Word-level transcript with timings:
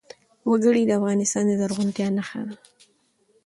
وګړي 0.49 0.83
د 0.85 0.91
افغانستان 0.99 1.43
د 1.47 1.51
زرغونتیا 1.59 2.07
نښه 2.17 2.41
ده. 2.47 2.55